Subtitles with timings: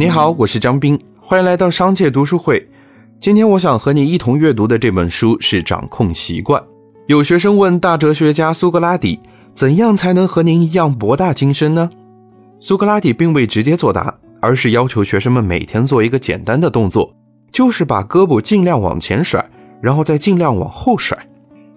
[0.00, 2.66] 你好，我是张斌，欢迎来到商界读书会。
[3.20, 6.58] 今天我想和你一同阅读的这本书是《掌控习惯》。
[7.06, 9.20] 有学生问大哲学家苏格拉底
[9.52, 11.90] ：“怎样才能和您一样博大精深呢？”
[12.58, 17.14] 苏格拉底并未直接作答，而是要求学生们每天做一个简单的动作，
[17.52, 19.44] 就是把胳膊尽量往前甩，
[19.82, 21.14] 然后再尽量往后甩。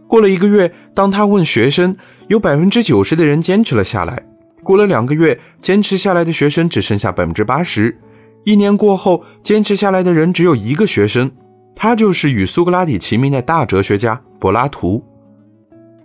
[0.07, 1.93] 过了一个月，当他问学生，
[2.29, 4.23] 有百分之九十的人坚持了下来。
[4.63, 7.99] 过了两个月，坚持下来的学生只剩下百分之八十。
[8.43, 11.31] 一年过后，坚持下来的人只有一个学生，
[11.75, 15.03] 他就是与苏格拉底齐名的大哲学家柏拉图。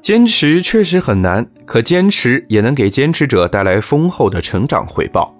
[0.00, 5.34] 坚持确实很难，可坚持也能给坚持者带来丰厚的成长回报。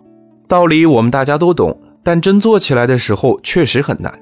[0.48, 4.12] 道理我们大家都懂，但真做起来的时候确实很难。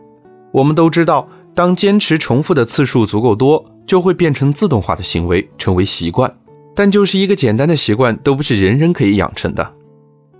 [0.52, 6.32] 我们都知道，当坚持重复的次数足够多，就会变成自动化的行为，成为习惯。
[6.74, 9.72] 但就是一个简单的习惯，都不是人人可以养成的。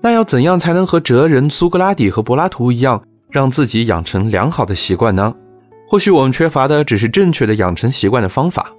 [0.07, 5.35] 那要怎样才能和哲人苏格拉底和柏拉图一样，让自己养成良好的习惯呢？
[5.89, 8.71] 或许我们缺乏的只是正确的养成习惯的方法，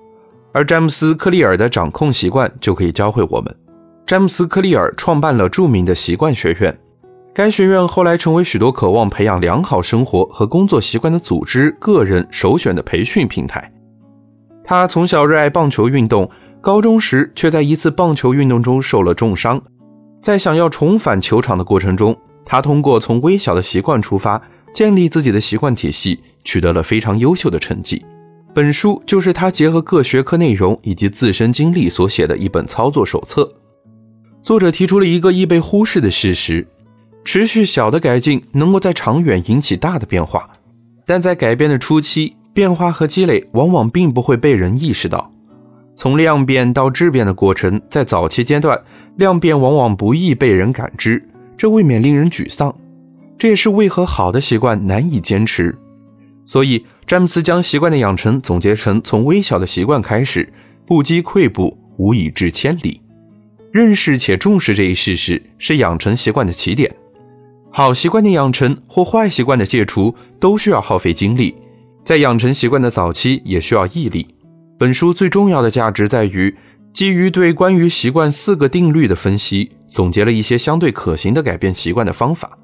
[0.53, 3.53] 而詹姆斯·克利尔的掌控习惯就可以教会我们。
[4.05, 6.79] 詹姆斯·克利尔创办了著名的习惯学院，
[7.33, 13.69] 该学院后来成为许多渴望培养良好生活和工作习惯的组织、个人首选的培训平台。
[14.63, 16.31] 他从小热爱棒球运动，
[16.61, 19.61] 高中时却在一次棒球运动中受了重伤。
[20.27, 24.41] 在想要重返球场的过程中，他通过从微小的习惯出发，
[24.73, 28.05] 建立自己的习惯体系，取得了非常优秀的成绩。
[28.53, 33.47] 本书就是他结合各学科内容以及自身经历所写的一本操作手册。
[34.43, 36.67] 作者提出了一个易被忽视的事实：
[37.23, 40.49] 持续小的改进能够在长远引起大的变化，
[41.05, 45.31] 但在改变的初期，变化和积累往往并不会被人意识到。
[45.97, 48.79] 从量变到质变的过程，在早期阶段，
[49.15, 52.73] 量变往往不易被人感知，这未免令人沮丧。
[53.35, 55.75] 这也是为何好的习惯难以坚持。
[56.45, 60.47] 所以，詹姆斯将习惯的养成总结成：从微小的习惯开始，
[60.85, 63.01] 不积跬步，无以至千里。
[63.71, 66.93] 认识且重视这一事实，是养成习惯的起点。
[67.71, 71.55] 好习惯的养成或坏习惯的戒除，都需要耗费精力，
[72.03, 74.27] 在养成习惯的早期，也需要毅力。
[74.79, 76.55] 本书最重要的价值在于，
[76.93, 82.55] 基于对关于习惯四个定律的分析，总结了一些相对可行的改变习惯的方法。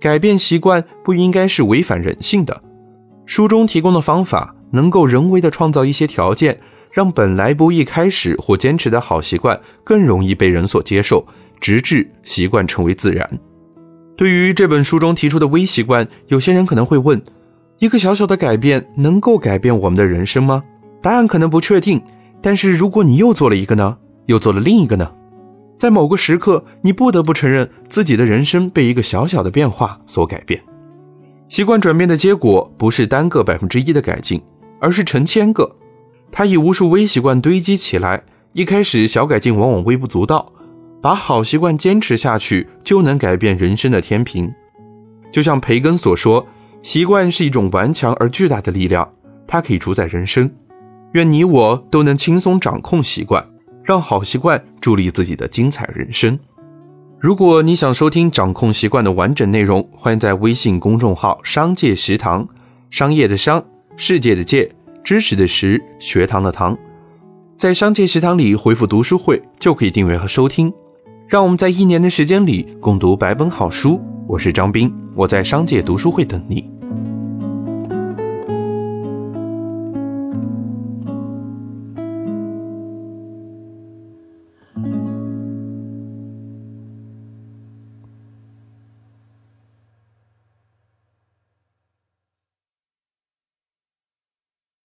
[0.00, 2.62] 改变习惯不应该是违反人性的。
[3.26, 6.58] 书中提供的方法能够人为的创造一些条件，
[6.90, 11.26] 让本来不易开始或坚持的好习惯更容易被人所接受，
[11.60, 13.28] 直至习惯成为自然。
[14.16, 17.22] 对于这本书中提出的微习惯，有些人可能会问：
[17.80, 20.62] 一个小小的改变能够改变我们的人生吗？
[21.04, 22.02] 答案可能不确定，
[22.40, 23.98] 但是如果你又做了一个呢？
[24.24, 25.12] 又做了另一个呢？
[25.76, 30.58] 在某个时刻，你不得不承认自己的人生被一个小小的变化所改变。
[31.46, 34.40] 习惯转变的结果不是单个百分之一的改进，
[34.80, 35.76] 而是成千个。
[36.32, 38.22] 它以无数微习惯堆积起来。
[38.54, 40.50] 一开始小改进往往微不足道，
[41.02, 44.50] 把好习惯坚持下去，就能改变人生的天平。
[45.30, 46.46] 就像培根所说，
[46.80, 49.06] 习惯是一种顽强而巨大的力量，
[49.46, 50.50] 它可以主宰人生。
[51.14, 53.46] 愿你我都能轻松掌控习惯，
[53.84, 56.36] 让好习惯助力自己的精彩人生。
[57.20, 62.44] 如果你想收听掌控习惯的完整内容，欢迎在微信公众号“商界食堂”，
[62.90, 63.64] 商业的商，
[63.96, 64.68] 世界的界，
[65.04, 66.76] 知识的识，学堂的堂，
[67.56, 70.72] 在商界食堂里回复“读书会”就可以订阅和收听。
[71.28, 74.02] 让我们在一年的时间里共读百本好书。
[74.26, 76.73] 我是张斌，我在商界读书会等你。